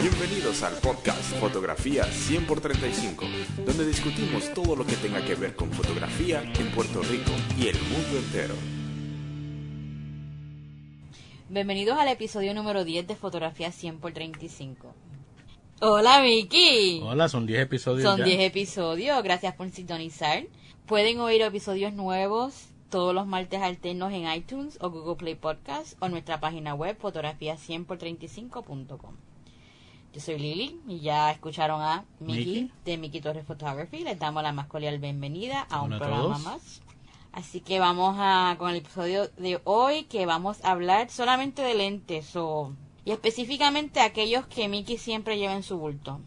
Bienvenidos 0.00 0.62
al 0.62 0.74
podcast 0.74 1.34
Fotografía 1.40 2.04
100 2.04 2.44
x 2.44 2.62
35, 2.62 3.24
donde 3.66 3.84
discutimos 3.84 4.54
todo 4.54 4.76
lo 4.76 4.86
que 4.86 4.94
tenga 4.94 5.24
que 5.24 5.34
ver 5.34 5.56
con 5.56 5.72
fotografía 5.72 6.40
en 6.40 6.70
Puerto 6.70 7.02
Rico 7.02 7.32
y 7.58 7.66
el 7.66 7.76
mundo 7.82 8.16
entero. 8.16 8.54
Bienvenidos 11.48 11.98
al 11.98 12.06
episodio 12.06 12.54
número 12.54 12.84
10 12.84 13.08
de 13.08 13.16
Fotografía 13.16 13.72
100 13.72 13.96
x 13.96 14.14
35. 14.14 14.94
Hola 15.80 16.20
Vicky. 16.20 17.00
Hola, 17.02 17.28
son 17.28 17.44
10 17.44 17.62
episodios. 17.62 18.08
Son 18.08 18.18
ya. 18.18 18.24
10 18.24 18.40
episodios, 18.42 19.20
gracias 19.24 19.56
por 19.56 19.68
sintonizar. 19.70 20.44
Pueden 20.86 21.18
oír 21.18 21.42
episodios 21.42 21.92
nuevos 21.92 22.68
todos 22.88 23.12
los 23.12 23.26
martes 23.26 23.62
alternos 23.62 24.12
en 24.12 24.32
iTunes 24.32 24.78
o 24.80 24.90
Google 24.90 25.16
Play 25.16 25.34
Podcast 25.34 26.00
o 26.00 26.08
nuestra 26.08 26.38
página 26.38 26.74
web 26.74 26.96
fotografía100x35.com. 27.00 29.27
Yo 30.14 30.20
soy 30.20 30.38
Lili 30.38 30.80
y 30.88 31.00
ya 31.00 31.30
escucharon 31.30 31.82
a 31.82 32.04
Miki, 32.20 32.70
de 32.84 32.96
Miki 32.96 33.20
Torres 33.20 33.44
Photography. 33.44 34.00
Les 34.00 34.18
damos 34.18 34.42
la 34.42 34.52
más 34.52 34.66
cordial 34.66 34.98
bienvenida 34.98 35.66
a 35.70 35.82
un 35.82 35.92
a 35.92 35.98
programa 35.98 36.38
más. 36.38 36.80
Así 37.32 37.60
que 37.60 37.78
vamos 37.78 38.16
a 38.18 38.56
con 38.58 38.70
el 38.70 38.76
episodio 38.76 39.28
de 39.36 39.60
hoy 39.64 40.04
que 40.04 40.24
vamos 40.24 40.64
a 40.64 40.70
hablar 40.70 41.10
solamente 41.10 41.62
de 41.62 41.74
lentes 41.74 42.34
o 42.36 42.74
y 43.04 43.12
específicamente 43.12 44.00
aquellos 44.00 44.46
que 44.46 44.68
Miki 44.68 44.96
siempre 44.96 45.38
lleva 45.38 45.54
en 45.54 45.62
su 45.62 45.78
bulto. 45.78 46.20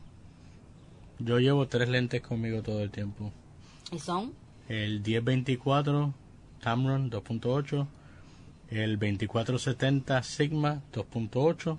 Yo 1.20 1.40
llevo 1.40 1.68
tres 1.68 1.90
lentes 1.90 2.22
conmigo 2.22 2.62
todo 2.62 2.82
el 2.82 2.92
tiempo. 2.92 3.32
Y 3.92 4.00
son 4.00 4.34
El 4.68 5.02
1024 5.02 6.14
Tamron 6.62 7.10
2.8, 7.10 7.88
el 8.70 9.00
2470 9.00 10.24
Sigma 10.24 10.82
2.8 10.94 11.78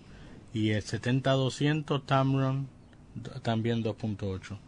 y 0.52 0.70
el 0.70 0.82
70-200 0.82 2.04
Tamron 2.04 2.68
también 3.42 3.82
2.8. 3.82 4.58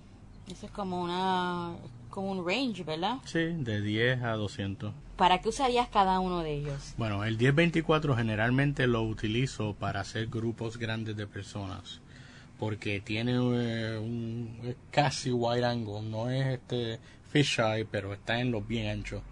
Eso 0.51 0.67
es 0.67 0.73
como 0.73 1.03
una 1.03 1.75
como 2.11 2.31
un 2.31 2.47
range, 2.47 2.85
¿verdad? 2.85 3.17
Sí, 3.25 3.41
de 3.41 3.81
10 3.81 4.23
a 4.23 4.35
200. 4.35 4.95
¿Para 5.17 5.41
qué 5.41 5.49
usarías 5.49 5.89
cada 5.89 6.21
uno 6.21 6.43
de 6.43 6.55
ellos? 6.55 6.95
Bueno, 6.97 7.25
el 7.25 7.37
1024 7.37 8.15
generalmente 8.17 8.87
lo 8.87 9.03
utilizo 9.03 9.75
para 9.75 10.01
hacer 10.01 10.29
grupos 10.29 10.77
grandes 10.77 11.17
de 11.17 11.27
personas. 11.27 12.01
Porque 12.59 13.01
tiene 13.01 13.33
eh, 13.33 13.99
un 13.99 14.61
es 14.63 14.77
casi 14.93 15.33
wide 15.33 15.65
angle, 15.65 16.03
no 16.03 16.31
es 16.31 16.47
este 16.47 17.01
fisheye, 17.31 17.85
pero 17.85 18.13
está 18.15 18.41
en 18.41 18.53
los 18.53 18.67
bien 18.67 18.89
anchos. 18.89 19.23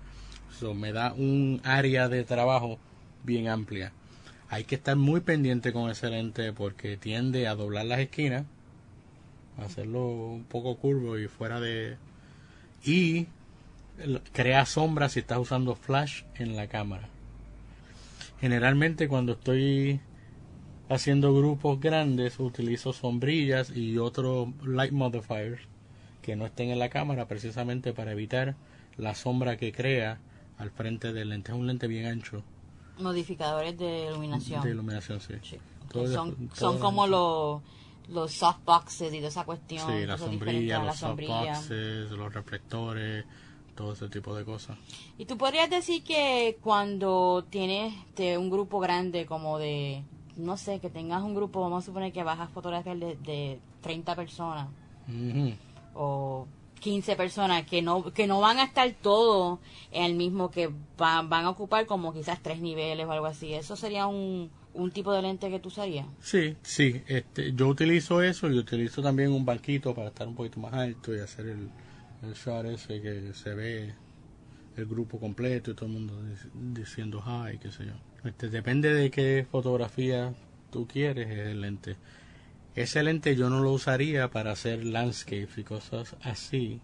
So, 0.58 0.74
me 0.74 0.92
da 0.92 1.12
un 1.12 1.60
área 1.64 2.08
de 2.08 2.24
trabajo 2.24 2.78
bien 3.22 3.48
amplia. 3.48 3.92
Hay 4.52 4.64
que 4.64 4.74
estar 4.74 4.96
muy 4.96 5.20
pendiente 5.20 5.72
con 5.72 5.90
ese 5.90 6.10
lente 6.10 6.52
porque 6.52 6.98
tiende 6.98 7.48
a 7.48 7.54
doblar 7.54 7.86
las 7.86 8.00
esquinas, 8.00 8.44
hacerlo 9.56 10.06
un 10.06 10.44
poco 10.44 10.76
curvo 10.76 11.18
y 11.18 11.26
fuera 11.26 11.58
de... 11.58 11.96
Y 12.84 13.28
crea 14.32 14.66
sombra 14.66 15.08
si 15.08 15.20
estás 15.20 15.38
usando 15.38 15.74
flash 15.74 16.24
en 16.34 16.54
la 16.54 16.66
cámara. 16.66 17.08
Generalmente 18.42 19.08
cuando 19.08 19.32
estoy 19.32 20.00
haciendo 20.90 21.34
grupos 21.34 21.80
grandes 21.80 22.38
utilizo 22.38 22.92
sombrillas 22.92 23.74
y 23.74 23.96
otros 23.96 24.48
light 24.66 24.92
modifiers 24.92 25.62
que 26.20 26.36
no 26.36 26.44
estén 26.44 26.68
en 26.68 26.78
la 26.78 26.90
cámara 26.90 27.26
precisamente 27.26 27.94
para 27.94 28.12
evitar 28.12 28.56
la 28.98 29.14
sombra 29.14 29.56
que 29.56 29.72
crea 29.72 30.18
al 30.58 30.70
frente 30.70 31.14
del 31.14 31.30
lente. 31.30 31.52
Es 31.52 31.58
un 31.58 31.68
lente 31.68 31.86
bien 31.86 32.04
ancho 32.04 32.44
Modificadores 32.98 33.78
de 33.78 34.06
iluminación. 34.10 34.62
de 34.62 34.70
iluminación, 34.70 35.20
sí. 35.20 35.34
Sí. 35.42 35.58
Todo 35.90 36.04
Que 36.04 36.54
son, 36.54 36.78
como 36.78 37.06
los, 37.06 37.60
los 38.08 38.32
softboxes 38.32 39.12
y 39.12 39.16
toda 39.18 39.28
esa 39.28 39.44
cuestión. 39.44 39.86
Sí, 39.86 40.06
la 40.06 40.14
eso 40.14 40.26
sombrilla, 40.26 40.52
diferente 40.52 40.74
a 40.74 40.78
la 40.78 40.84
los 40.86 40.96
sombrilla. 40.96 41.54
softboxes, 41.54 42.10
los 42.12 42.34
reflectores, 42.34 43.24
todo 43.74 43.92
ese 43.92 44.08
tipo 44.08 44.34
de 44.34 44.44
cosas. 44.44 44.76
Y 45.18 45.24
tú 45.26 45.36
podrías 45.36 45.68
decir 45.70 46.04
que 46.04 46.58
cuando 46.62 47.44
tienes 47.50 47.94
un 48.38 48.50
grupo 48.50 48.80
grande 48.80 49.26
como 49.26 49.58
de, 49.58 50.04
no 50.36 50.56
sé, 50.56 50.78
que 50.80 50.90
tengas 50.90 51.22
un 51.22 51.34
grupo, 51.34 51.60
vamos 51.60 51.84
a 51.84 51.86
suponer 51.86 52.12
que 52.12 52.22
bajas 52.22 52.50
fotografías 52.50 52.98
de, 52.98 53.16
de 53.16 53.60
30 53.82 54.14
personas 54.16 54.68
o 55.94 56.46
15 56.82 57.14
personas 57.16 57.64
que 57.66 57.80
no 57.80 58.12
que 58.12 58.26
no 58.26 58.40
van 58.40 58.58
a 58.58 58.64
estar 58.64 58.92
todos 59.00 59.60
en 59.92 60.04
el 60.04 60.14
mismo 60.14 60.50
que 60.50 60.68
van, 60.98 61.28
van 61.30 61.44
a 61.44 61.50
ocupar 61.50 61.86
como 61.86 62.12
quizás 62.12 62.42
tres 62.42 62.60
niveles 62.60 63.06
o 63.06 63.12
algo 63.12 63.26
así. 63.26 63.54
Eso 63.54 63.76
sería 63.76 64.06
un, 64.08 64.50
un 64.74 64.90
tipo 64.90 65.12
de 65.12 65.22
lente 65.22 65.48
que 65.48 65.60
tú 65.60 65.68
usarías. 65.68 66.06
Sí, 66.20 66.56
sí, 66.62 67.02
este, 67.06 67.52
yo 67.54 67.68
utilizo 67.68 68.20
eso 68.22 68.50
y 68.50 68.58
utilizo 68.58 69.00
también 69.00 69.30
un 69.32 69.44
banquito 69.44 69.94
para 69.94 70.08
estar 70.08 70.26
un 70.26 70.34
poquito 70.34 70.58
más 70.60 70.74
alto 70.74 71.14
y 71.14 71.20
hacer 71.20 71.46
el, 71.46 71.70
el 72.22 72.34
shot 72.34 72.66
ese 72.66 73.00
que 73.00 73.32
se 73.32 73.54
ve 73.54 73.94
el 74.76 74.86
grupo 74.86 75.20
completo 75.20 75.70
y 75.70 75.74
todo 75.74 75.86
el 75.86 75.92
mundo 75.92 76.14
dic- 76.20 76.74
diciendo 76.74 77.22
hi, 77.24 77.58
qué 77.58 77.70
sé 77.70 77.86
yo. 77.86 77.92
Este, 78.28 78.48
depende 78.48 78.92
de 78.92 79.10
qué 79.10 79.46
fotografía 79.50 80.34
tú 80.70 80.86
quieres 80.88 81.28
el 81.30 81.60
lente. 81.60 81.96
Ese 82.74 83.02
lente 83.02 83.36
yo 83.36 83.50
no 83.50 83.60
lo 83.60 83.72
usaría 83.72 84.30
para 84.30 84.52
hacer 84.52 84.84
landscapes 84.84 85.58
y 85.58 85.62
cosas 85.62 86.16
así 86.22 86.80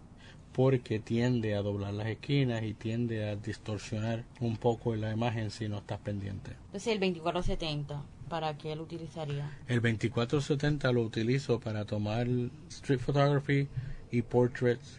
porque 0.53 0.99
tiende 0.99 1.55
a 1.55 1.63
doblar 1.63 1.95
las 1.95 2.09
esquinas 2.09 2.63
y 2.65 2.75
tiende 2.75 3.29
a 3.29 3.37
distorsionar 3.37 4.25
un 4.41 4.57
poco 4.57 4.95
la 4.97 5.13
imagen 5.13 5.51
si 5.51 5.69
no 5.69 5.79
estás 5.79 6.01
pendiente. 6.01 6.57
Entonces 6.67 6.93
el 6.93 7.01
2470, 7.01 8.03
¿para 8.29 8.59
qué 8.59 8.75
lo 8.75 8.83
utilizaría? 8.83 9.57
El 9.67 9.81
2470 9.81 10.93
lo 10.93 11.03
utilizo 11.03 11.61
para 11.61 11.85
tomar 11.85 12.27
street 12.69 12.99
photography 12.99 13.69
y 14.11 14.23
portraits 14.23 14.99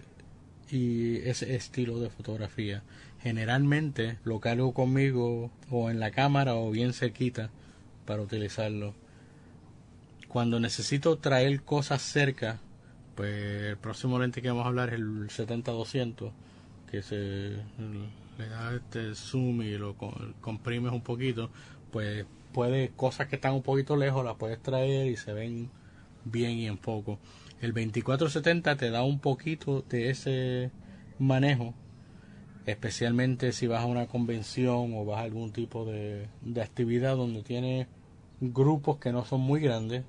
y 0.71 1.17
ese 1.17 1.55
estilo 1.55 1.99
de 1.99 2.09
fotografía. 2.09 2.81
Generalmente 3.21 4.17
lo 4.23 4.39
cargo 4.39 4.73
conmigo 4.73 5.51
o 5.69 5.89
en 5.89 5.99
la 5.99 6.11
cámara 6.11 6.55
o 6.55 6.71
bien 6.71 6.93
cerquita 6.93 7.49
para 8.05 8.21
utilizarlo. 8.21 8.93
Cuando 10.29 10.59
necesito 10.59 11.17
traer 11.17 11.63
cosas 11.63 12.01
cerca, 12.01 12.59
pues 13.15 13.31
el 13.71 13.77
próximo 13.77 14.19
lente 14.19 14.41
que 14.41 14.49
vamos 14.49 14.65
a 14.65 14.69
hablar 14.69 14.89
es 14.89 14.95
el 14.95 15.29
70-200, 15.29 16.31
que 16.91 17.01
se 17.01 17.17
le 18.37 18.47
da 18.49 18.75
este 18.75 19.15
zoom 19.15 19.61
y 19.63 19.77
lo 19.77 19.95
co- 19.95 20.15
comprimes 20.41 20.91
un 20.93 21.01
poquito, 21.01 21.49
pues 21.91 22.25
puede 22.53 22.89
cosas 22.95 23.27
que 23.27 23.35
están 23.35 23.53
un 23.53 23.63
poquito 23.63 23.95
lejos 23.95 24.23
las 24.23 24.35
puedes 24.35 24.61
traer 24.61 25.07
y 25.07 25.17
se 25.17 25.33
ven 25.33 25.69
bien 26.25 26.51
y 26.51 26.67
en 26.67 26.77
foco. 26.77 27.19
El 27.61 27.73
2470 27.73 28.77
te 28.77 28.91
da 28.91 29.03
un 29.03 29.19
poquito 29.19 29.83
de 29.89 30.09
ese 30.11 30.71
manejo, 31.19 31.73
especialmente 32.65 33.51
si 33.51 33.67
vas 33.67 33.83
a 33.83 33.85
una 33.87 34.07
convención 34.07 34.93
o 34.95 35.05
vas 35.05 35.19
a 35.19 35.23
algún 35.23 35.51
tipo 35.51 35.85
de, 35.85 36.27
de 36.41 36.61
actividad 36.61 37.15
donde 37.17 37.43
tienes 37.43 37.87
grupos 38.41 38.97
que 38.99 39.11
no 39.11 39.25
son 39.25 39.41
muy 39.41 39.59
grandes, 39.61 40.03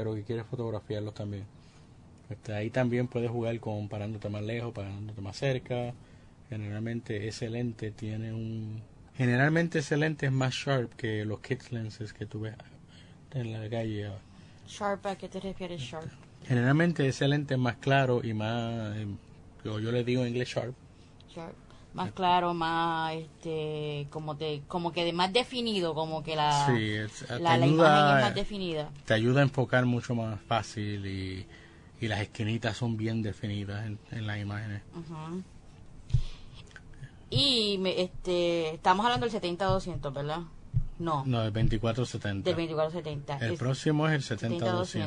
pero 0.00 0.14
que 0.14 0.22
quieres 0.22 0.46
fotografiarlos 0.46 1.12
también. 1.12 1.44
Este, 2.30 2.54
ahí 2.54 2.70
también 2.70 3.06
puedes 3.06 3.30
jugar 3.30 3.60
con 3.60 3.86
parándote 3.86 4.30
más 4.30 4.42
lejos, 4.42 4.72
parándote 4.72 5.20
más 5.20 5.36
cerca. 5.36 5.92
Generalmente 6.48 7.28
ese 7.28 7.50
lente 7.50 7.90
tiene 7.90 8.32
un... 8.32 8.80
Generalmente 9.14 9.80
ese 9.80 9.98
lente 9.98 10.24
es 10.24 10.32
más 10.32 10.54
sharp 10.54 10.94
que 10.94 11.26
los 11.26 11.40
kit 11.40 11.68
lenses 11.70 12.14
que 12.14 12.24
tú 12.24 12.40
ves 12.40 12.54
en 13.34 13.52
la 13.52 13.68
calle. 13.68 14.10
Sharp, 14.66 15.04
¿a 15.04 15.16
qué 15.16 15.28
te 15.28 15.38
refieres 15.38 15.82
Sharp? 15.82 16.08
Generalmente 16.46 17.06
ese 17.06 17.28
lente 17.28 17.52
es 17.52 17.60
más 17.60 17.76
claro 17.76 18.22
y 18.24 18.32
más... 18.32 18.96
eh, 18.96 19.06
yo, 19.66 19.80
yo 19.80 19.92
le 19.92 20.02
digo 20.02 20.22
en 20.22 20.28
inglés 20.28 20.48
sharp. 20.48 20.74
Sharp. 21.28 21.54
Más 21.92 22.12
claro, 22.12 22.54
más, 22.54 23.14
este, 23.14 24.06
como 24.10 24.36
te, 24.36 24.62
como 24.68 24.92
que 24.92 25.04
de 25.04 25.12
más 25.12 25.32
definido, 25.32 25.92
como 25.94 26.22
que 26.22 26.36
la, 26.36 26.66
Sí, 26.66 26.90
es- 26.92 27.28
la, 27.28 27.38
la 27.40 27.52
ayuda- 27.54 27.66
imagen 27.66 28.16
es 28.18 28.24
más 28.26 28.34
definida. 28.34 28.90
Te 29.04 29.14
ayuda 29.14 29.40
a 29.40 29.42
enfocar 29.42 29.86
mucho 29.86 30.14
más 30.14 30.40
fácil 30.42 31.04
y, 31.06 31.46
y 32.00 32.06
las 32.08 32.20
esquinitas 32.20 32.76
son 32.76 32.96
bien 32.96 33.22
definidas 33.22 33.84
en, 33.86 33.98
en 34.12 34.26
las 34.26 34.38
imágenes. 34.38 34.82
Ujú. 34.94 35.42
Y, 37.30 37.78
me- 37.78 38.00
este, 38.02 38.74
estamos 38.74 39.04
hablando 39.06 39.28
del 39.28 39.40
70-200, 39.58 40.12
¿verdad? 40.12 40.40
No, 40.98 41.24
No, 41.26 41.42
el 41.42 41.52
2470. 41.52 42.52
del 42.54 42.68
24-70. 42.68 43.40
El 43.42 43.52
Es 43.54 43.58
próximo 43.58 44.06
es 44.08 44.30
el 44.30 44.38
70-200. 44.38 44.60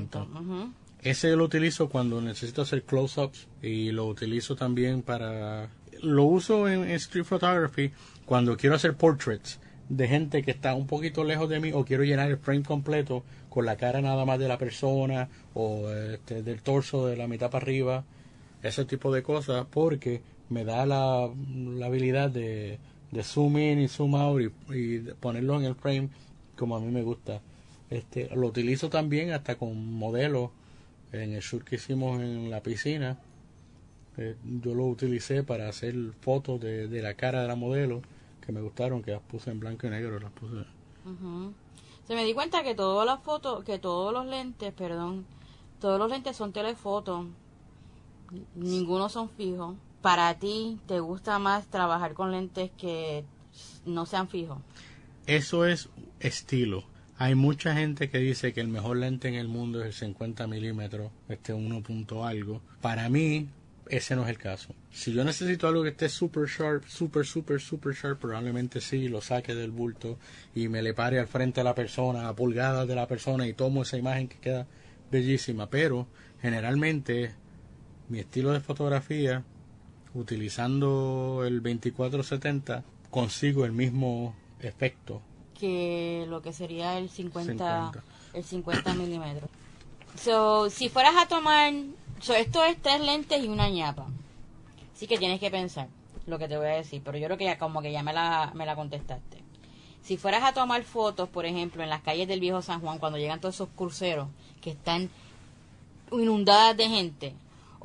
70-200. 0.10 0.42
Ujú. 0.42 0.74
Ese 1.02 1.30
yo 1.30 1.36
lo 1.36 1.44
utilizo 1.46 1.90
cuando 1.90 2.22
necesito 2.22 2.62
hacer 2.62 2.84
close-ups 2.84 3.48
y 3.62 3.92
lo 3.92 4.06
utilizo 4.08 4.56
también 4.56 5.02
para... 5.02 5.70
Lo 6.04 6.26
uso 6.26 6.68
en, 6.68 6.84
street 6.92 7.26
photography 7.26 7.92
cuando 8.26 8.56
quiero 8.58 8.76
hacer 8.76 8.96
portraits 8.96 9.60
de 9.90 10.08
gente 10.08 10.44
que 10.44 10.52
está 10.52 10.76
un 10.76 10.88
poquito 10.88 11.24
lejos 11.24 11.50
de 11.50 11.60
mí 11.60 11.72
o 11.74 11.84
quiero 11.84 12.04
llenar 12.04 12.30
el 12.30 12.38
frame 12.38 12.64
completo 12.64 13.24
con 13.50 13.66
la 13.66 13.76
cara 13.76 14.02
nada 14.02 14.26
más 14.26 14.40
de 14.40 14.48
la 14.48 14.58
persona 14.58 15.30
o 15.54 15.90
este, 15.90 16.44
del 16.44 16.62
torso 16.62 17.08
de 17.08 17.18
la 17.18 17.28
mitad 17.28 17.50
para 17.50 17.64
arriba, 17.64 18.04
ese 18.62 18.86
tipo 18.86 19.14
de 19.14 19.24
cosas, 19.24 19.66
porque 19.70 20.22
me 20.50 20.64
da 20.64 20.86
la, 20.86 21.30
la 21.56 21.86
habilidad 21.88 22.30
de, 22.30 22.80
de 23.12 23.24
zoom 23.24 23.58
in 23.58 23.82
y 23.82 23.88
zoom 23.88 24.16
out 24.16 24.42
y, 24.42 24.74
y 24.76 25.00
ponerlo 25.20 25.58
en 25.60 25.66
el 25.66 25.76
frame 25.76 26.10
como 26.56 26.76
a 26.76 26.80
mí 26.80 26.92
me 26.92 27.04
gusta. 27.04 27.42
Este, 27.90 28.30
lo 28.36 28.48
utilizo 28.48 28.90
también 28.90 29.32
hasta 29.32 29.56
con 29.56 29.94
modelos. 29.94 30.52
En 31.12 31.34
el 31.34 31.42
shoot 31.42 31.64
que 31.64 31.76
hicimos 31.76 32.20
en 32.20 32.50
la 32.50 32.64
piscina, 32.64 33.20
eh, 34.18 34.36
yo 34.44 34.76
lo 34.76 34.86
utilicé 34.86 35.44
para 35.44 35.70
hacer 35.70 35.96
fotos 36.22 36.60
de, 36.62 36.88
de, 36.88 37.02
la 37.02 37.16
cara 37.16 37.42
de 37.42 37.48
la 37.48 37.56
modelo 37.56 38.02
que 38.46 38.52
me 38.52 38.62
gustaron, 38.62 39.02
que 39.02 39.12
las 39.12 39.22
puse 39.22 39.52
en 39.52 39.60
blanco 39.60 39.88
y 39.88 39.90
negro, 39.90 40.20
las 40.20 40.32
puse. 40.32 40.66
Se 42.08 42.16
me 42.16 42.26
di 42.26 42.34
cuenta 42.34 42.64
que 42.64 42.76
todas 42.76 43.06
las 43.06 43.22
fotos, 43.22 43.64
que 43.64 43.80
todos 43.80 44.14
los 44.14 44.26
lentes, 44.26 44.74
perdón, 44.74 45.26
todos 45.80 45.98
los 45.98 46.10
lentes 46.10 46.36
son 46.36 46.52
telefotos, 46.52 47.26
ninguno 48.56 49.10
son 49.10 49.30
fijos. 49.30 49.76
Para 50.02 50.38
ti, 50.38 50.80
¿te 50.86 51.00
gusta 51.00 51.40
más 51.40 51.68
trabajar 51.68 52.14
con 52.14 52.32
lentes 52.32 52.72
que 52.78 53.24
no 53.86 54.06
sean 54.06 54.28
fijos? 54.28 54.60
Eso 55.26 55.66
es 55.66 55.90
estilo. 56.20 56.84
Hay 57.18 57.36
mucha 57.36 57.74
gente 57.74 58.10
que 58.10 58.18
dice 58.18 58.54
que 58.54 58.60
el 58.60 58.68
mejor 58.68 58.98
lente 58.98 59.30
en 59.30 59.36
el 59.36 59.48
mundo 59.48 59.80
es 59.80 59.86
el 59.86 59.94
50 59.94 60.46
milímetros, 60.48 61.12
este 61.30 61.54
1 61.54 61.82
punto 61.84 62.26
algo. 62.26 62.60
Para 62.82 63.08
mí, 63.08 63.48
ese 63.88 64.16
no 64.16 64.24
es 64.24 64.30
el 64.30 64.38
caso. 64.38 64.74
Si 64.92 65.14
yo 65.14 65.24
necesito 65.24 65.68
algo 65.68 65.84
que 65.84 65.90
esté 65.90 66.10
super 66.10 66.48
sharp, 66.48 66.86
super, 66.88 67.26
super, 67.26 67.60
super 67.60 67.94
sharp, 67.94 68.20
probablemente 68.20 68.82
sí, 68.82 69.08
lo 69.08 69.22
saque 69.22 69.56
del 69.56 69.72
bulto 69.72 70.18
y 70.56 70.68
me 70.68 70.82
le 70.82 70.94
pare 70.94 71.20
al 71.20 71.28
frente 71.28 71.62
de 71.62 71.66
la 71.66 71.76
persona, 71.76 72.28
a 72.28 72.36
pulgadas 72.36 72.88
de 72.88 72.96
la 72.96 73.08
persona 73.08 73.48
y 73.48 73.54
tomo 73.54 73.84
esa 73.84 73.98
imagen 73.98 74.28
que 74.28 74.40
queda 74.40 74.68
bellísima. 75.12 75.70
Pero 75.70 76.08
generalmente 76.42 77.34
mi 78.10 78.20
estilo 78.20 78.52
de 78.52 78.60
fotografía, 78.60 79.44
utilizando 80.14 81.44
el 81.46 81.62
2470, 81.62 82.84
consigo 83.10 83.66
el 83.66 83.72
mismo 83.72 84.36
efecto 84.60 85.22
que 85.64 86.26
lo 86.28 86.42
que 86.42 86.52
sería 86.52 86.98
el 86.98 87.10
50, 87.10 87.92
el 88.34 88.44
50 88.44 88.94
milímetros. 88.96 89.50
So, 90.22 90.70
si 90.70 90.90
fueras 90.90 91.16
a 91.16 91.26
tomar, 91.26 91.72
so, 92.24 92.34
esto 92.34 92.64
es 92.64 92.82
tres 92.82 93.02
lentes 93.02 93.44
y 93.44 93.48
una 93.48 93.70
ñapa. 93.70 94.08
Así 94.94 95.08
que 95.08 95.18
tienes 95.18 95.40
que 95.40 95.52
pensar 95.52 95.90
lo 96.26 96.40
que 96.40 96.48
te 96.48 96.58
voy 96.58 96.68
a 96.68 96.76
decir, 96.76 97.02
pero 97.04 97.18
yo 97.18 97.26
creo 97.26 97.38
que 97.38 97.44
ya 97.44 97.58
como 97.58 97.82
que 97.82 97.92
ya 97.92 98.02
me 98.02 98.14
la, 98.14 98.52
me 98.56 98.66
la 98.66 98.76
contestaste. 98.76 99.44
Si 100.02 100.16
fueras 100.16 100.44
a 100.44 100.54
tomar 100.54 100.84
fotos, 100.84 101.28
por 101.28 101.46
ejemplo, 101.46 101.84
en 101.84 101.90
las 101.90 102.02
calles 102.02 102.28
del 102.28 102.40
viejo 102.40 102.62
San 102.62 102.80
Juan, 102.80 103.00
cuando 103.00 103.18
llegan 103.18 103.42
todos 103.42 103.56
esos 103.56 103.70
cruceros 103.76 104.30
que 104.62 104.72
están 104.72 105.10
inundadas 106.12 106.78
de 106.78 106.88
gente, 106.88 107.36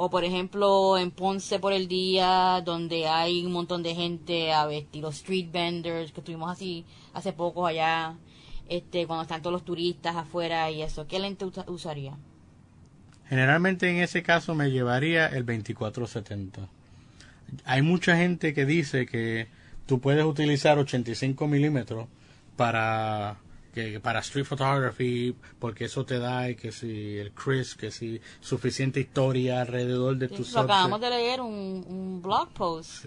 o 0.01 0.09
por 0.11 0.23
ejemplo 0.23 0.97
en 0.97 1.11
Ponce 1.11 1.59
por 1.59 1.73
el 1.73 1.89
día 1.89 2.63
donde 2.65 3.09
hay 3.09 3.45
un 3.45 3.51
montón 3.51 3.83
de 3.83 3.97
gente 3.97 4.53
a 4.53 4.65
vestir 4.67 5.03
los 5.03 5.17
street 5.17 5.51
vendors 5.51 6.13
que 6.13 6.21
estuvimos 6.21 6.53
así 6.53 6.85
hace 7.15 7.33
poco 7.33 7.67
allá 7.67 8.17
este 8.69 9.09
cuando 9.09 9.23
están 9.23 9.43
todos 9.43 9.53
los 9.53 9.65
turistas 9.65 10.15
afuera 10.15 10.71
y 10.71 10.83
eso 10.83 11.09
qué 11.09 11.19
lente 11.19 11.45
usaría 11.67 12.17
generalmente 13.29 13.89
en 13.91 13.97
ese 14.03 14.23
caso 14.23 14.55
me 14.55 14.71
llevaría 14.71 15.27
el 15.27 15.45
2470 15.47 16.69
hay 17.65 17.83
mucha 17.83 18.17
gente 18.17 18.55
que 18.55 18.65
dice 18.65 19.07
que 19.07 19.49
tú 19.87 20.01
puedes 20.01 20.25
utilizar 20.25 20.79
85 20.79 21.47
milímetros 21.47 22.09
para 22.57 23.39
que 23.73 24.01
para 24.01 24.21
street 24.21 24.45
photography, 24.45 25.37
porque 25.59 25.85
eso 25.85 26.05
te 26.05 26.19
da 26.19 26.53
que 26.55 26.73
si 26.73 27.19
el 27.19 27.33
Chris, 27.33 27.75
que 27.75 27.91
si 27.91 28.21
suficiente 28.41 29.01
historia 29.01 29.61
alrededor 29.61 30.17
de 30.17 30.29
tu 30.29 30.43
acabamos 30.59 31.01
de 31.01 31.11
leer 31.11 31.41
un, 31.41 31.85
un 31.87 32.23
blog 32.23 32.49
post. 32.51 33.07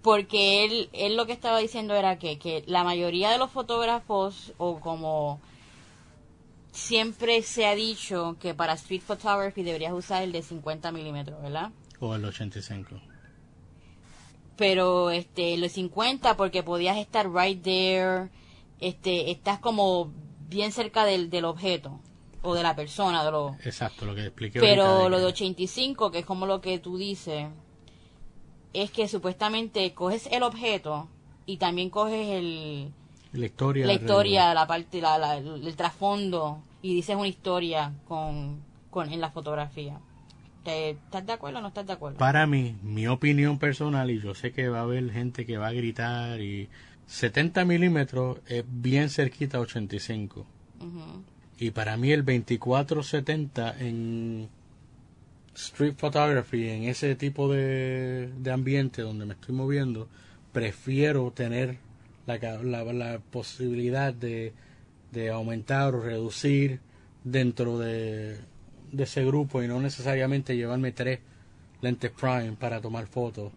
Porque 0.00 0.64
él, 0.64 0.90
él 0.92 1.16
lo 1.16 1.26
que 1.26 1.32
estaba 1.32 1.58
diciendo 1.58 1.94
era 1.94 2.18
que, 2.18 2.38
que 2.38 2.62
la 2.66 2.84
mayoría 2.84 3.30
de 3.30 3.38
los 3.38 3.50
fotógrafos, 3.50 4.52
o 4.58 4.78
como 4.78 5.40
siempre 6.74 7.40
se 7.42 7.66
ha 7.66 7.74
dicho 7.74 8.36
que 8.40 8.52
para 8.52 8.74
street 8.74 9.02
photography 9.02 9.62
deberías 9.62 9.92
usar 9.92 10.22
el 10.22 10.32
de 10.32 10.42
50 10.42 10.90
milímetros, 10.92 11.40
¿verdad? 11.40 11.70
O 12.00 12.14
el 12.14 12.24
85. 12.24 13.00
Pero 14.56 15.10
este, 15.10 15.54
el 15.54 15.62
de 15.62 15.68
50 15.68 16.36
porque 16.36 16.62
podías 16.62 16.98
estar 16.98 17.32
right 17.32 17.62
there 17.62 18.28
este, 18.80 19.30
estás 19.30 19.60
como 19.60 20.12
bien 20.48 20.72
cerca 20.72 21.04
del, 21.04 21.30
del 21.30 21.44
objeto 21.44 22.00
o 22.42 22.54
de 22.54 22.62
la 22.62 22.74
persona. 22.74 23.24
De 23.24 23.30
lo, 23.30 23.56
Exacto, 23.64 24.04
lo 24.04 24.14
que 24.14 24.26
expliqué. 24.26 24.60
Pero 24.60 25.08
lo 25.08 25.18
de 25.18 25.26
85, 25.26 26.10
que 26.10 26.18
es 26.18 26.26
como 26.26 26.44
lo 26.46 26.60
que 26.60 26.78
tú 26.80 26.98
dices, 26.98 27.46
es 28.72 28.90
que 28.90 29.06
supuestamente 29.06 29.94
coges 29.94 30.26
el 30.26 30.42
objeto 30.42 31.08
y 31.46 31.58
también 31.58 31.88
coges 31.90 32.30
el, 32.30 32.92
la 33.34 33.46
historia, 33.46 33.86
la, 33.86 33.94
historia, 33.94 34.54
la 34.54 34.66
parte, 34.66 35.00
la, 35.00 35.36
el, 35.36 35.76
trasfondo 35.76 36.62
y 36.82 36.94
dices 36.94 37.16
una 37.16 37.26
historia 37.26 37.92
con, 38.06 38.60
con 38.90 39.12
en 39.12 39.20
la 39.20 39.30
fotografía. 39.30 39.98
¿Estás 40.64 41.26
de 41.26 41.32
acuerdo 41.32 41.58
o 41.58 41.62
no 41.62 41.68
estás 41.68 41.86
de 41.86 41.92
acuerdo? 41.92 42.16
Para 42.18 42.46
mí, 42.46 42.76
mi 42.82 43.06
opinión 43.06 43.58
personal, 43.58 44.10
y 44.10 44.20
yo 44.20 44.34
sé 44.34 44.52
que 44.52 44.68
va 44.68 44.78
a 44.78 44.82
haber 44.82 45.10
gente 45.10 45.44
que 45.44 45.58
va 45.58 45.68
a 45.68 45.72
gritar 45.72 46.40
y 46.40 46.68
70 47.06 47.64
milímetros 47.64 48.38
es 48.46 48.64
bien 48.66 49.10
cerquita 49.10 49.58
a 49.58 49.60
85. 49.60 50.46
Y 51.58 51.70
para 51.70 51.96
mí 51.96 52.12
el 52.12 52.24
2470 52.24 53.78
en 53.78 54.48
street 55.54 55.94
photography, 55.96 56.68
en 56.68 56.84
ese 56.84 57.14
tipo 57.14 57.52
de, 57.52 58.30
de 58.38 58.50
ambiente 58.50 59.02
donde 59.02 59.26
me 59.26 59.34
estoy 59.34 59.54
moviendo, 59.54 60.08
prefiero 60.52 61.30
tener 61.30 61.78
la, 62.26 62.38
la, 62.38 62.92
la 62.92 63.18
posibilidad 63.18 64.12
de, 64.12 64.52
de, 65.12 65.30
aumentar 65.30 65.94
o 65.94 66.00
reducir 66.00 66.80
dentro 67.22 67.78
de, 67.78 68.38
de, 68.92 69.04
ese 69.04 69.24
grupo 69.24 69.62
y 69.62 69.68
no 69.68 69.80
necesariamente 69.80 70.56
llevarme 70.56 70.92
tres 70.92 71.20
lentes 71.80 72.10
prime 72.10 72.56
para 72.58 72.80
tomar 72.80 73.06
fotos 73.06 73.52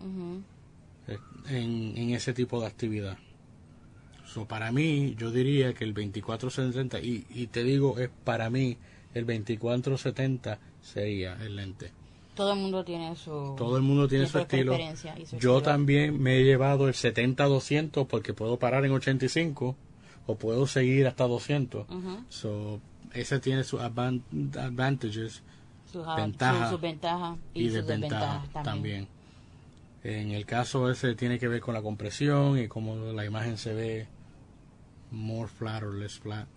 en, 1.49 1.97
en 1.97 2.09
ese 2.11 2.33
tipo 2.33 2.59
de 2.59 2.67
actividad 2.67 3.17
para 4.45 4.71
mí, 4.71 5.15
yo 5.17 5.31
diría 5.31 5.73
que 5.73 5.83
el 5.83 5.93
2470, 5.93 6.99
y, 6.99 7.25
y 7.29 7.47
te 7.47 7.63
digo, 7.63 7.97
es 7.97 8.09
para 8.23 8.49
mí, 8.49 8.77
el 9.13 9.25
2470 9.25 10.59
sería 10.81 11.37
el 11.41 11.55
lente. 11.55 11.91
Todo 12.37 12.53
el 12.53 12.59
mundo 12.59 12.85
tiene 12.85 13.15
su, 13.15 13.55
Todo 13.57 13.77
el 13.77 13.83
mundo 13.83 14.07
tiene 14.07 14.27
su 14.27 14.37
estilo. 14.37 14.77
yo 15.39 15.63
también 15.63 16.21
me 16.21 16.37
he 16.37 16.43
llevado 16.43 16.87
el 16.87 16.93
70-200 16.93 18.05
porque 18.05 18.35
puedo 18.35 18.59
parar 18.59 18.85
en 18.85 18.91
85 18.91 19.75
o 20.27 20.35
puedo 20.35 20.67
seguir 20.67 21.07
hasta 21.07 21.27
200. 21.27 21.87
so, 22.29 22.79
ese 23.13 23.39
tiene 23.39 23.63
sus 23.63 23.81
advantages, 23.81 25.41
sus 25.91 26.05
ventajas 26.81 27.39
y, 27.55 27.69
desventajas 27.69 28.47
también. 28.63 29.07
En 30.03 30.29
el 30.29 30.45
caso 30.45 30.91
ese 30.91 31.15
tiene 31.15 31.39
que 31.39 31.47
ver 31.47 31.59
con 31.59 31.73
la 31.73 31.81
compresión 31.81 32.59
y 32.59 32.67
cómo 32.67 32.95
la 33.13 33.25
imagen 33.25 33.57
se 33.57 33.73
ve 33.73 34.07
more 35.09 35.47
flat 35.47 35.81
or 35.81 35.95
less 35.95 36.19
flat. 36.19 36.47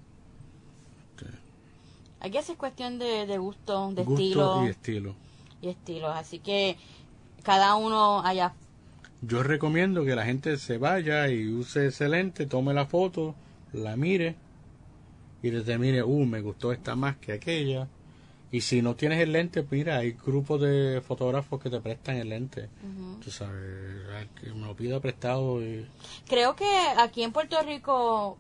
Aquí 2.21 2.37
es 2.37 2.51
cuestión 2.59 2.99
de, 2.99 3.25
de 3.27 3.39
gusto, 3.39 3.93
de 3.93 4.05
gusto 4.05 4.23
estilo. 4.23 4.67
y 4.67 4.69
estilo. 4.69 5.30
Y 5.63 5.69
estilos, 5.69 6.15
así 6.15 6.39
que 6.39 6.77
cada 7.43 7.75
uno 7.75 8.23
haya... 8.25 8.55
Yo 9.23 9.43
recomiendo 9.43 10.05
que 10.05 10.15
la 10.15 10.25
gente 10.25 10.57
se 10.57 10.79
vaya 10.79 11.29
y 11.29 11.47
use 11.47 11.87
ese 11.87 12.09
lente, 12.09 12.47
tome 12.47 12.73
la 12.73 12.87
foto, 12.87 13.35
la 13.73 13.97
mire 13.97 14.37
y 15.43 15.51
determine, 15.51 16.03
uh, 16.03 16.25
me 16.27 16.41
gustó 16.41 16.73
esta 16.73 16.95
más 16.95 17.17
que 17.17 17.33
aquella. 17.33 17.89
Y 18.53 18.63
si 18.63 18.83
no 18.83 18.97
tienes 18.97 19.21
el 19.21 19.33
lente, 19.33 19.65
mira, 19.71 19.99
hay 19.99 20.13
grupos 20.13 20.61
de 20.61 21.01
fotógrafos 21.07 21.63
que 21.63 21.71
te 21.71 21.81
prestan 21.81 22.17
el 22.17 22.31
lente. 22.31 22.69
Tú 23.23 23.31
sabes, 23.31 23.55
me 24.43 24.67
lo 24.67 24.75
pida 24.75 25.01
prestado. 25.01 25.63
Y... 25.63 25.87
Creo 26.27 26.57
que 26.57 26.67
aquí 26.99 27.23
en 27.23 27.33
Puerto 27.33 27.63
Rico, 27.63 28.39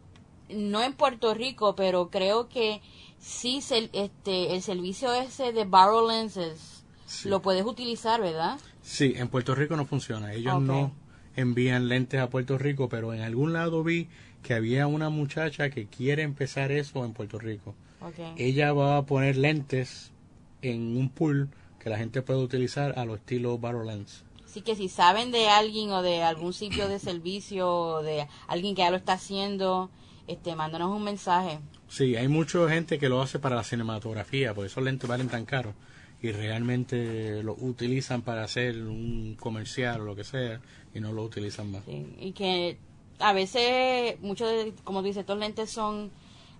no 0.49 0.83
en 0.83 0.95
Puerto 0.95 1.33
Rico, 1.33 1.77
pero 1.77 2.11
creo 2.11 2.49
que 2.49 2.81
sí 3.21 3.61
este, 3.93 4.55
el 4.55 4.62
servicio 4.62 5.15
ese 5.15 5.53
de 5.53 5.65
Barrow 5.65 6.09
Lenses 6.09 6.70
lo 7.25 7.43
puedes 7.43 7.64
utilizar, 7.64 8.21
¿verdad? 8.21 8.59
Sí, 8.83 9.14
en 9.17 9.29
Puerto 9.29 9.55
Rico 9.55 9.76
no 9.76 9.85
funciona. 9.85 10.33
Ellos 10.33 10.61
no 10.61 10.93
envían 11.37 11.88
lentes 11.88 12.21
a 12.21 12.31
Puerto 12.31 12.59
Rico, 12.59 12.88
pero 12.88 13.14
en 13.14 13.21
algún 13.21 13.52
lado 13.52 13.83
vi 13.83 14.09
que 14.43 14.55
había 14.55 14.87
una 14.87 15.11
muchacha 15.11 15.71
que 15.71 15.87
quiere 15.87 16.23
empezar 16.23 16.73
eso 16.73 17.05
en 17.05 17.12
Puerto 17.12 17.38
Rico. 17.38 17.75
Ella 18.37 18.73
va 18.73 18.97
a 18.97 19.07
poner 19.07 19.37
lentes 19.37 20.12
en 20.62 20.97
un 20.97 21.11
pool 21.11 21.50
que 21.79 21.90
la 21.90 21.99
gente 21.99 22.23
puede 22.23 22.40
utilizar 22.40 22.99
a 22.99 23.05
lo 23.05 23.14
estilo 23.14 23.59
Barrow 23.59 23.85
Lens. 23.85 24.25
Así 24.45 24.62
que 24.62 24.75
si 24.75 24.88
saben 24.88 25.31
de 25.31 25.49
alguien 25.49 25.90
o 25.90 26.02
de 26.02 26.23
algún 26.23 26.52
sitio 26.52 26.88
de 26.88 26.99
servicio 26.99 27.71
o 27.71 28.02
de 28.02 28.26
alguien 28.49 28.75
que 28.75 28.83
ya 28.83 28.90
lo 28.90 28.97
está 28.97 29.12
haciendo, 29.12 29.90
este, 30.26 30.57
mándanos 30.57 30.95
un 30.95 31.05
mensaje. 31.05 31.61
Sí, 31.88 32.17
hay 32.17 32.29
mucha 32.29 32.69
gente 32.69 32.99
que 32.99 33.09
lo 33.09 33.23
hace 33.23 33.38
para 33.38 33.57
la 33.57 33.64
cinematografía, 33.64 34.55
porque 34.55 34.67
esos 34.67 34.83
lentes 34.83 35.09
valen 35.09 35.29
tan 35.29 35.45
caros 35.45 35.75
y 36.23 36.33
realmente 36.33 37.43
lo 37.43 37.55
utilizan 37.55 38.23
para 38.23 38.45
hacer 38.45 38.77
un 38.83 39.37
comercial 39.39 40.03
o 40.03 40.05
lo 40.05 40.17
que 40.17 40.25
sea 40.25 40.61
y 40.95 41.00
no 41.00 41.12
lo 41.12 41.23
utilizan 41.23 41.71
más. 41.71 41.83
y 41.87 42.33
que 42.33 42.79
a 43.21 43.33
veces, 43.33 44.21
muchos, 44.21 44.53
como 44.85 45.03
dice, 45.03 45.21
estos 45.21 45.39
lentes 45.39 45.71
son 45.71 46.11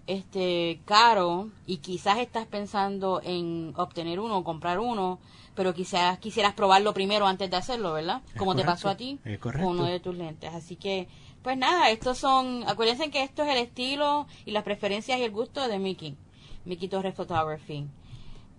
este 0.07 0.81
caro 0.85 1.51
y 1.67 1.79
quizás 1.79 2.19
estás 2.19 2.47
pensando 2.47 3.21
en 3.25 3.73
obtener 3.77 4.21
uno 4.21 4.39
o 4.39 4.45
comprar 4.45 4.79
uno, 4.79 5.19
pero 5.55 5.75
quizás 5.75 6.19
quisieras 6.19 6.55
probarlo 6.55 6.95
primero 6.95 7.27
antes 7.27 7.51
de 7.51 7.57
hacerlo, 7.57 7.93
¿verdad? 7.93 8.23
Como 8.37 8.55
te 8.55 8.65
pasó 8.65 8.89
a 8.89 8.97
ti 8.97 9.19
con 9.41 9.63
uno 9.63 9.85
de 9.85 10.01
tus 10.01 10.17
lentes. 10.17 10.53
Así 10.53 10.77
que, 10.77 11.09
pues 11.43 11.57
nada, 11.57 11.91
estos 11.91 12.19
son, 12.19 12.65
acuérdense 12.67 13.11
que 13.11 13.23
esto 13.23 13.43
es 13.43 13.51
el 13.51 13.59
estilo 13.59 14.27
y 14.45 14.51
las 14.51 14.65
preferencias 14.65 15.19
y 15.19 15.23
el 15.23 15.31
gusto 15.31 15.67
de 15.67 15.79
Mickey, 15.79 16.17
Mickey 16.65 16.89
Torres 16.89 17.15
Photography. 17.15 17.87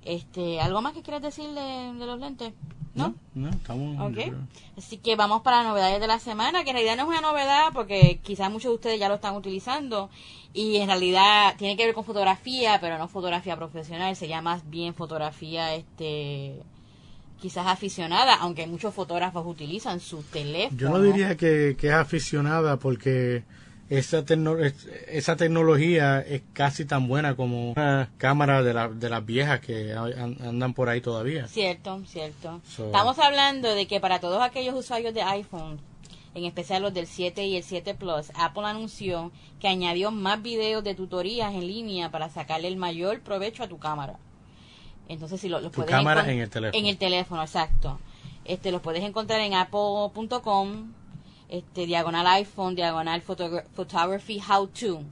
Este, 0.04 0.60
¿algo 0.60 0.82
más 0.82 0.94
que 0.94 1.02
quieras 1.02 1.22
decir 1.22 1.46
de, 1.50 1.94
de 1.98 2.06
los 2.06 2.20
lentes? 2.20 2.54
¿No? 2.94 3.16
No, 3.36 3.50
estamos. 3.50 3.96
Ok. 4.02 4.18
yo 4.18 4.24
creo- 4.24 4.48
Así 4.78 4.98
que 4.98 5.16
vamos 5.16 5.44
para 5.44 5.58
las 5.58 5.68
novedades 5.68 6.02
de 6.02 6.08
la 6.08 6.20
semana, 6.20 6.64
que 6.64 6.72
en 6.72 6.76
realidad 6.76 6.98
no 6.98 7.04
es 7.04 7.10
una 7.20 7.22
novedad 7.22 7.68
porque 7.74 8.20
quizás 8.22 8.52
muchos 8.52 8.72
de 8.72 8.76
ustedes 8.76 9.00
ya 9.00 9.08
lo 9.08 9.16
están 9.16 9.36
utilizando 9.36 10.10
y 10.54 10.78
en 10.78 10.88
realidad 10.88 11.56
tiene 11.58 11.78
que 11.78 11.86
ver 11.86 11.96
con 11.96 12.04
fotografía, 12.04 12.80
pero 12.82 12.98
no 12.98 13.08
fotografía 13.08 13.56
profesional, 13.56 14.14
sería 14.18 14.42
más 14.42 14.70
bien 14.70 14.94
fotografía 14.94 15.74
este 15.76 16.62
quizás 17.42 17.66
aficionada, 17.66 18.36
aunque 18.36 18.68
muchos 18.68 18.94
fotógrafos 18.94 19.46
utilizan 19.48 20.00
su 20.00 20.22
teléfono. 20.24 20.78
Yo 20.78 20.90
no 20.90 21.02
diría 21.02 21.36
que, 21.38 21.76
que 21.80 21.88
es 21.88 21.94
aficionada 21.94 22.78
porque 22.78 23.44
esa, 23.98 24.26
tecno- 24.26 24.58
es- 24.64 24.88
esa 25.08 25.36
tecnología 25.36 26.20
es 26.22 26.42
casi 26.54 26.86
tan 26.86 27.08
buena 27.08 27.36
como 27.36 27.72
una 27.74 28.10
cámara 28.18 28.64
de, 28.64 28.74
la- 28.74 28.88
de 28.90 29.10
las 29.10 29.26
viejas 29.26 29.60
que 29.60 29.94
an- 29.94 30.38
andan 30.42 30.74
por 30.74 30.90
ahí 30.90 31.02
todavía. 31.02 31.48
Cierto, 31.48 32.02
cierto. 32.06 32.62
So- 32.68 32.86
Estamos 32.86 33.20
hablando 33.20 33.74
de 33.76 33.88
que 33.88 34.00
para 34.00 34.20
todos 34.20 34.42
aquellos 34.42 34.76
usuarios 34.76 35.14
de 35.14 35.22
iPhone, 35.24 35.80
en 36.34 36.46
especial 36.46 36.82
los 36.82 36.94
del 36.94 37.08
7 37.08 37.46
y 37.46 37.58
el 37.58 37.64
7 37.64 37.94
Plus, 37.94 38.32
Apple 38.36 38.64
anunció 38.66 39.32
que 39.60 39.68
añadió 39.68 40.12
más 40.12 40.42
videos 40.42 40.84
de 40.84 40.96
tutorías 40.96 41.54
en 41.54 41.68
línea 41.68 42.10
para 42.10 42.30
sacarle 42.30 42.70
el 42.70 42.78
mayor 42.78 43.20
provecho 43.20 43.64
a 43.64 43.68
tu 43.68 43.78
cámara. 43.78 44.18
Entonces, 45.10 45.42
si 45.42 45.50
lo, 45.50 45.60
los 45.60 45.72
Tu 45.74 45.78
puedes 45.82 45.92
cámara 45.92 46.32
en 46.32 46.40
el 46.40 46.50
teléfono. 46.50 46.80
En 46.80 46.86
el 46.86 46.98
teléfono, 46.98 47.42
exacto. 47.42 48.00
Este, 48.46 48.72
los 48.72 48.82
puedes 48.82 49.04
encontrar 49.04 49.42
en 49.42 49.54
apple.com, 49.56 50.94
este, 51.52 51.86
diagonal 51.86 52.26
iPhone, 52.26 52.76
diagonal 52.76 53.22
photogra- 53.22 53.66
photography 53.76 54.40
how 54.40 54.66
to. 54.68 55.04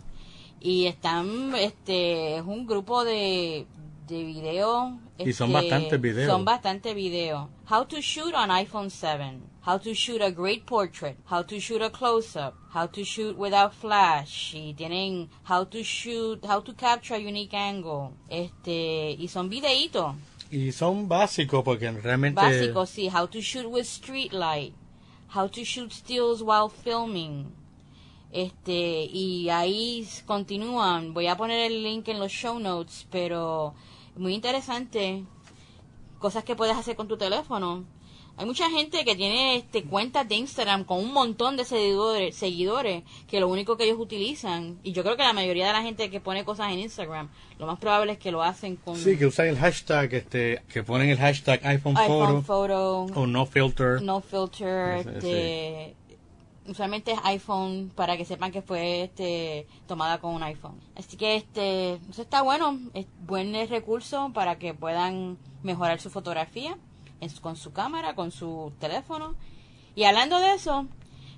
Y 0.62 0.86
están, 0.88 1.54
este, 1.56 2.38
es 2.38 2.44
un 2.44 2.66
grupo 2.66 3.04
de, 3.04 3.68
de 4.08 4.24
videos. 4.24 4.94
Y 5.18 5.34
son 5.34 5.50
este, 5.50 5.70
bastantes 5.70 6.02
videos. 6.02 6.32
Son 6.32 6.46
bastante 6.46 6.94
videos. 6.94 7.48
How 7.70 7.86
to 7.86 8.02
shoot 8.02 8.34
on 8.34 8.50
iPhone 8.50 8.90
7. 8.90 9.42
How 9.66 9.78
to 9.78 9.94
shoot 9.94 10.22
a 10.22 10.32
great 10.32 10.66
portrait. 10.66 11.18
How 11.30 11.44
to 11.44 11.60
shoot 11.60 11.82
a 11.82 11.90
close-up. 11.90 12.56
How 12.74 12.88
to 12.88 13.04
shoot 13.04 13.38
without 13.38 13.74
flash. 13.74 14.56
Y 14.56 14.74
tienen 14.74 15.30
how 15.48 15.66
to 15.66 15.84
shoot, 15.84 16.44
how 16.46 16.62
to 16.62 16.74
capture 16.74 17.16
a 17.16 17.20
unique 17.20 17.54
angle. 17.54 18.12
Este, 18.30 19.16
y 19.20 19.28
son 19.28 19.50
videitos 19.50 20.16
Y 20.52 20.72
son 20.72 21.08
básicos 21.08 21.64
porque 21.64 21.92
realmente... 21.92 22.42
básicos, 22.42 22.90
sí. 22.90 23.10
How 23.10 23.28
to 23.28 23.40
shoot 23.40 23.66
with 23.66 23.86
street 23.86 24.32
light. 24.34 24.74
How 25.34 25.48
to 25.48 25.64
shoot 25.64 25.92
stills 25.92 26.42
while 26.42 26.70
filming. 26.70 27.54
Este, 28.32 29.06
y 29.06 29.50
ahí 29.50 30.08
continúan. 30.26 31.14
Voy 31.14 31.28
a 31.28 31.38
poner 31.38 31.72
el 31.72 31.84
link 31.84 32.08
en 32.08 32.20
los 32.20 32.32
show 32.32 32.60
notes, 32.60 33.08
pero 33.12 33.74
muy 34.16 34.34
interesante. 34.34 35.24
Cosas 36.20 36.44
que 36.44 36.56
puedes 36.56 36.76
hacer 36.76 36.96
con 36.96 37.08
tu 37.08 37.18
teléfono. 37.18 37.86
Hay 38.40 38.46
mucha 38.46 38.70
gente 38.70 39.04
que 39.04 39.18
tiene 39.18 39.58
este, 39.58 39.84
cuentas 39.84 40.26
de 40.30 40.36
Instagram 40.36 40.86
con 40.86 41.00
un 41.00 41.12
montón 41.12 41.58
de 41.58 41.66
seguidores, 41.66 42.38
seguidores 42.38 43.04
que 43.28 43.42
lo 43.42 43.50
único 43.50 43.76
que 43.76 43.84
ellos 43.84 44.00
utilizan, 44.00 44.80
y 44.82 44.94
yo 44.94 45.04
creo 45.04 45.18
que 45.18 45.24
la 45.24 45.34
mayoría 45.34 45.68
de 45.68 45.74
la 45.74 45.82
gente 45.82 46.10
que 46.10 46.22
pone 46.22 46.46
cosas 46.46 46.72
en 46.72 46.80
Instagram, 46.80 47.28
lo 47.58 47.68
más 47.68 47.78
probable 47.80 48.14
es 48.14 48.18
que 48.18 48.32
lo 48.32 48.42
hacen 48.42 48.78
con 48.78 48.96
Sí, 48.96 49.18
que 49.18 49.26
usan 49.26 49.48
el 49.48 49.58
hashtag, 49.58 50.14
este, 50.14 50.62
que 50.72 50.84
ponen 50.84 51.10
el 51.10 51.18
hashtag 51.18 51.60
iPhone, 51.66 51.98
iPhone 51.98 52.42
Photo 52.46 53.08
Photo, 53.08 53.20
o 53.20 53.28
No 53.28 53.46
Filter. 53.46 54.02
no 54.02 54.22
filter, 54.22 55.06
este, 55.06 55.98
usualmente 56.66 57.12
es 57.12 57.20
iPhone 57.26 57.92
para 57.94 58.16
que 58.16 58.24
sepan 58.24 58.54
que 58.54 58.62
fue 58.62 59.02
este 59.04 59.68
tomada 59.86 60.22
con 60.22 60.34
un 60.34 60.44
iPhone. 60.44 60.80
Así 60.96 61.18
que 61.18 61.36
este, 61.36 61.96
eso 62.10 62.22
está 62.22 62.42
bueno, 62.42 62.80
es 62.94 63.06
buen 63.28 63.54
recurso 63.68 64.32
para 64.34 64.58
que 64.58 64.74
puedan 64.74 65.38
mejorar 65.62 66.00
su 66.00 66.10
fotografía 66.10 66.78
en 67.22 67.30
su- 67.30 67.42
con 67.42 67.56
su 67.56 67.72
cámara, 67.72 68.16
con 68.16 68.32
su 68.32 68.72
teléfono. 68.80 69.36
Y 69.96 70.04
hablando 70.04 70.40
de 70.40 70.54
eso, 70.54 70.88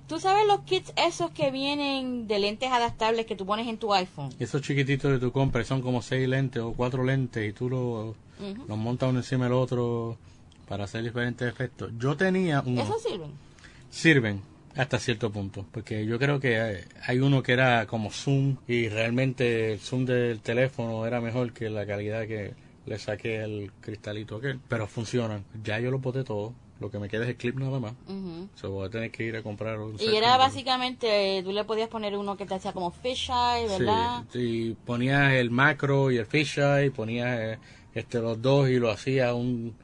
tú 0.08 0.20
sabes 0.20 0.46
los 0.46 0.60
kits 0.60 0.92
esos 0.96 1.30
que 1.30 1.50
vienen 1.50 2.26
de 2.28 2.38
lentes 2.38 2.70
adaptables 2.70 3.26
que 3.26 3.34
tú 3.36 3.46
pones 3.46 3.66
en 3.68 3.78
tu 3.78 3.92
iPhone. 3.94 4.30
Esos 4.38 4.62
chiquititos 4.62 5.12
que 5.12 5.18
tú 5.18 5.32
compras 5.32 5.66
son 5.66 5.82
como 5.82 6.02
seis 6.02 6.28
lentes 6.28 6.62
o 6.62 6.72
cuatro 6.72 7.04
lentes 7.04 7.48
y 7.48 7.52
tú 7.52 7.68
lo- 7.68 8.14
los 8.68 8.76
montas 8.78 9.08
uno 9.10 9.20
encima 9.20 9.44
del 9.44 9.54
otro 9.54 10.16
para 10.68 10.84
hacer 10.84 11.02
diferentes 11.04 11.46
efectos. 11.48 11.92
Yo 11.98 12.16
tenía 12.16 12.62
uno. 12.66 12.82
¿Esos 12.82 13.02
sirven? 13.02 13.30
Sirven 13.90 14.42
hasta 14.74 14.98
cierto 14.98 15.30
punto, 15.30 15.64
porque 15.70 16.06
yo 16.06 16.18
creo 16.18 16.40
que 16.40 16.84
hay 17.06 17.18
uno 17.20 17.42
que 17.42 17.52
era 17.52 17.86
como 17.86 18.10
zoom 18.10 18.56
y 18.66 18.88
realmente 18.88 19.74
el 19.74 19.80
zoom 19.80 20.06
del 20.06 20.40
teléfono 20.40 21.04
era 21.06 21.20
mejor 21.20 21.52
que 21.52 21.68
la 21.68 21.84
calidad 21.86 22.26
que 22.26 22.54
le 22.86 22.98
saqué 22.98 23.42
el 23.42 23.72
cristalito 23.80 24.36
aquel, 24.36 24.60
pero 24.68 24.86
funcionan. 24.86 25.44
Ya 25.62 25.78
yo 25.78 25.90
lo 25.90 25.98
boté 25.98 26.24
todo, 26.24 26.52
lo 26.80 26.90
que 26.90 26.98
me 26.98 27.08
queda 27.08 27.22
es 27.24 27.30
el 27.30 27.36
clip 27.36 27.56
nada 27.56 27.78
más. 27.78 27.92
Ujú. 28.08 28.48
So, 28.54 28.70
voy 28.70 28.86
a 28.86 28.90
tener 28.90 29.10
que 29.10 29.24
ir 29.24 29.36
a 29.36 29.42
comprar 29.42 29.78
un 29.78 29.96
Y 30.00 30.16
era 30.16 30.36
básicamente, 30.36 31.40
tú 31.44 31.52
le 31.52 31.64
podías 31.64 31.88
poner 31.88 32.16
uno 32.16 32.36
que 32.36 32.46
te 32.46 32.54
hacía 32.54 32.72
como 32.72 32.90
fisheye, 32.90 33.68
¿verdad? 33.68 34.24
Sí, 34.32 34.38
sí, 34.40 34.76
ponías 34.84 35.32
el 35.34 35.50
macro 35.50 36.10
y 36.10 36.16
el 36.16 36.26
fisheye, 36.26 36.90
ponías 36.90 37.38
eh, 37.38 37.58
este, 37.94 38.20
los 38.20 38.40
dos 38.42 38.68
y 38.68 38.78
lo 38.78 38.90
hacías 38.90 39.32
un, 39.32 39.74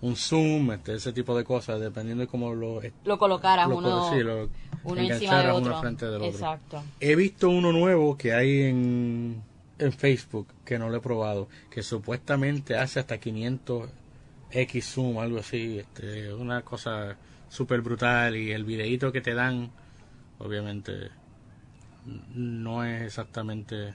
un 0.00 0.16
zoom, 0.16 0.72
este, 0.72 0.94
ese 0.94 1.12
tipo 1.12 1.36
de 1.36 1.44
cosas, 1.44 1.80
dependiendo 1.80 2.22
de 2.22 2.28
cómo 2.28 2.54
lo, 2.54 2.80
Lo 3.04 3.18
colocaras 3.18 3.68
lo, 3.68 3.76
uno, 3.76 4.10
sí, 4.10 4.20
lo 4.22 4.48
uno 4.84 5.00
encima 5.00 5.02
del 5.02 5.04
engancharas 5.04 5.56
otro. 5.56 5.70
uno 5.72 5.80
frente 5.80 6.06
del 6.06 6.14
otro. 6.16 6.28
Exacto. 6.28 6.82
He 7.00 7.16
visto 7.16 7.50
uno 7.50 7.72
nuevo 7.72 8.16
que 8.16 8.32
hay 8.32 8.62
en, 8.62 9.42
en 9.78 9.92
Facebook, 9.92 10.48
que 10.64 10.78
no 10.78 10.88
lo 10.88 10.96
he 10.96 11.00
probado, 11.00 11.48
que 11.70 11.82
supuestamente 11.82 12.76
hace 12.76 13.00
hasta 13.00 13.18
500 13.18 13.90
X 14.50 14.86
zoom, 14.94 15.18
algo 15.18 15.38
así, 15.40 15.78
este, 15.80 16.32
una 16.32 16.62
cosa 16.62 17.16
súper 17.48 17.80
brutal 17.82 18.36
y 18.36 18.52
el 18.52 18.64
videíto 18.64 19.12
que 19.12 19.20
te 19.20 19.34
dan, 19.34 19.70
obviamente, 20.38 21.10
no 22.34 22.84
es 22.84 23.02
exactamente... 23.02 23.94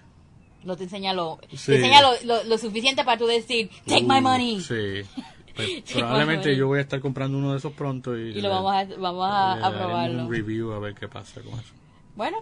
No 0.63 0.75
te 0.77 0.83
enseña 0.83 1.13
lo, 1.13 1.39
Sí. 1.55 1.71
te 1.71 1.75
enseña 1.77 2.01
lo, 2.01 2.11
lo, 2.25 2.43
lo 2.43 2.57
suficiente 2.57 3.03
para 3.03 3.17
tú 3.17 3.25
decir, 3.25 3.69
take 3.87 4.03
my 4.03 4.19
Uh, 4.19 4.21
money. 4.21 4.61
Sí. 4.61 5.01
Pues, 5.53 5.81
probablemente 5.93 6.55
yo 6.55 6.67
voy 6.67 6.79
a 6.79 6.81
estar 6.81 7.01
comprando 7.01 7.37
uno 7.37 7.51
de 7.51 7.57
esos 7.57 7.73
pronto 7.73 8.17
y, 8.17 8.29
Y 8.37 8.41
lo 8.41 8.49
vamos 8.49 8.73
a, 8.73 8.85
vamos 8.97 9.27
a, 9.29 9.69
le 9.69 9.77
probarlo. 9.77 10.23
un 10.23 10.31
review 10.31 10.71
a 10.71 10.79
ver 10.79 10.95
qué 10.95 11.09
pasa 11.09 11.41
con 11.41 11.59
eso. 11.59 11.73
Bueno, 12.15 12.37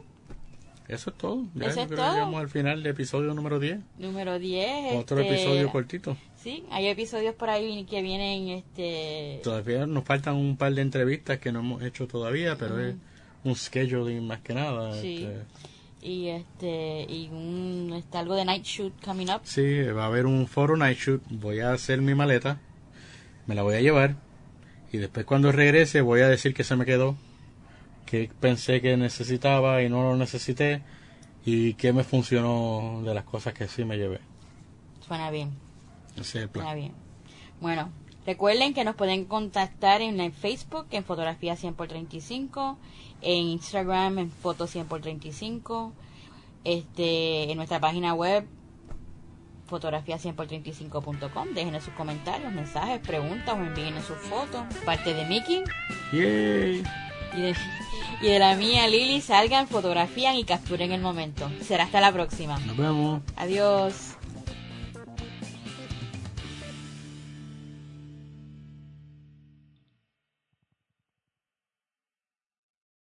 Eso 0.89 1.11
es 1.11 1.17
todo. 1.17 1.45
Ya 1.53 1.67
Eso 1.67 1.81
es 1.81 1.87
creo 1.87 1.97
todo. 1.97 2.07
que 2.07 2.13
llegamos 2.13 2.41
al 2.41 2.49
final 2.49 2.83
del 2.83 2.91
episodio 2.91 3.33
número 3.33 3.59
10. 3.59 3.79
número 3.99 4.39
10. 4.39 4.95
Otro 4.95 5.19
este, 5.19 5.33
episodio 5.33 5.71
cortito. 5.71 6.17
Sí, 6.35 6.65
hay 6.71 6.87
episodios 6.87 7.35
por 7.35 7.49
ahí 7.49 7.85
que 7.85 8.01
vienen, 8.01 8.49
este... 8.49 9.39
Todavía 9.43 9.85
nos 9.85 10.03
faltan 10.03 10.35
un 10.35 10.57
par 10.57 10.73
de 10.73 10.81
entrevistas 10.81 11.37
que 11.37 11.51
no 11.51 11.59
hemos 11.59 11.83
hecho 11.83 12.07
todavía, 12.07 12.57
pero 12.57 12.79
es 12.79 12.95
un 13.43 13.55
scheduling 13.55 14.25
más 14.25 14.39
que 14.41 14.53
nada. 14.53 14.99
Sí. 14.99 15.25
este. 15.25 15.69
Y 16.01 16.29
este, 16.29 17.05
y 17.09 17.27
un, 17.27 17.93
este, 17.95 18.17
algo 18.17 18.35
de 18.35 18.45
night 18.45 18.63
shoot 18.63 18.93
coming 19.03 19.27
up. 19.27 19.41
Sí, 19.43 19.81
va 19.83 20.03
a 20.03 20.07
haber 20.07 20.25
un 20.25 20.47
foro 20.47 20.77
night 20.77 20.97
shoot. 20.97 21.21
Voy 21.29 21.59
a 21.59 21.73
hacer 21.73 22.01
mi 22.01 22.15
maleta, 22.15 22.59
me 23.47 23.53
la 23.53 23.63
voy 23.63 23.75
a 23.75 23.81
llevar 23.81 24.15
y 24.91 24.97
después 24.97 25.25
cuando 25.25 25.51
regrese 25.51 26.01
voy 26.01 26.21
a 26.21 26.29
decir 26.29 26.53
que 26.53 26.63
se 26.63 26.75
me 26.75 26.85
quedó, 26.85 27.15
que 28.09 28.29
pensé 28.39 28.81
que 28.81 28.97
necesitaba 28.97 29.83
y 29.83 29.89
no 29.89 30.01
lo 30.01 30.17
necesité 30.17 30.81
y 31.45 31.75
que 31.75 31.93
me 31.93 32.03
funcionó 32.03 33.01
de 33.05 33.13
las 33.13 33.23
cosas 33.23 33.53
que 33.53 33.67
sí 33.67 33.85
me 33.85 33.97
llevé. 33.97 34.19
Suena 35.05 35.29
bien. 35.29 35.51
Ese 36.13 36.21
es 36.21 36.35
el 36.35 36.41
Está 36.45 36.59
plan. 36.61 36.75
bien. 36.75 36.93
Bueno, 37.61 37.91
recuerden 38.25 38.73
que 38.73 38.83
nos 38.83 38.95
pueden 38.95 39.25
contactar 39.25 40.01
en 40.01 40.31
Facebook 40.33 40.87
en 40.89 41.03
fotografía 41.03 41.55
100 41.55 41.75
por 41.75 41.87
35, 41.87 42.79
en 43.21 43.43
Instagram 43.45 44.17
en 44.17 44.31
foto 44.31 44.65
100 44.65 44.87
por 44.87 45.01
35, 45.01 45.93
este, 46.63 47.51
en 47.51 47.57
nuestra 47.57 47.79
página 47.79 48.15
web 48.15 48.47
fotografía 49.67 50.17
100 50.17 50.35
por 50.35 50.47
35.com. 50.47 51.49
Déjenos 51.53 51.83
sus 51.83 51.93
comentarios, 51.93 52.51
mensajes, 52.51 52.99
preguntas 53.01 53.55
o 53.55 53.61
envíenos 53.61 54.03
sus 54.03 54.17
fotos. 54.17 54.63
Parte 54.83 55.13
de 55.13 55.25
Mickey. 55.25 55.63
y 57.37 57.41
de, 57.41 57.55
y 58.21 58.27
de 58.27 58.39
la 58.39 58.55
mía 58.55 58.87
Lili, 58.87 59.21
salgan, 59.21 59.67
fotografían 59.67 60.35
y 60.35 60.43
capturen 60.43 60.91
el 60.91 61.01
momento. 61.01 61.49
Será 61.61 61.83
hasta 61.83 62.01
la 62.01 62.11
próxima. 62.11 62.59
Nos 62.59 62.77
vemos. 62.77 63.21
Adiós. 63.35 64.18